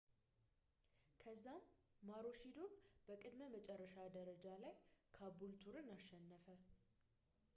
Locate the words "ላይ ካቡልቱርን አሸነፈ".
4.63-6.45